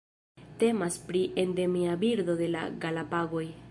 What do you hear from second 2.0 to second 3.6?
birdo de la Galapagoj.